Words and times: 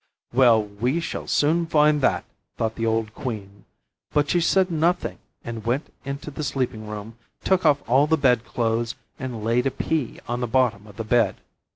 'Well, 0.33 0.63
we 0.63 0.99
shall 0.99 1.27
soon 1.27 1.67
find 1.67 2.01
that!' 2.01 2.25
thought 2.57 2.73
the 2.73 2.87
old 2.87 3.13
Queen. 3.13 3.65
But 4.09 4.31
she 4.31 4.41
said 4.41 4.71
nothing, 4.71 5.19
and 5.43 5.63
went 5.63 5.93
into 6.03 6.31
the 6.31 6.43
sleeping 6.43 6.87
room, 6.87 7.19
took 7.43 7.67
off 7.67 7.87
all 7.87 8.07
the 8.07 8.17
bed 8.17 8.43
clothes, 8.43 8.95
and 9.19 9.43
laid 9.43 9.67
a 9.67 9.69
pea 9.69 10.19
on 10.27 10.39
the 10.41 10.47
bottom 10.47 10.87
of 10.87 10.95
the 10.97 11.03
bed. 11.03 11.35